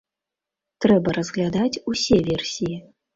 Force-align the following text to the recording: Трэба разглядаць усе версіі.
Трэба 0.85 1.13
разглядаць 1.17 1.81
усе 1.91 2.17
версіі. 2.31 2.75